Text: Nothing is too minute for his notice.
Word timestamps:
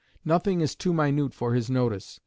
Nothing 0.25 0.61
is 0.61 0.73
too 0.75 0.95
minute 0.95 1.31
for 1.31 1.53
his 1.53 1.69
notice. 1.69 2.19